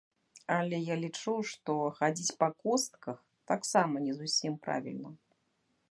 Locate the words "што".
1.51-1.75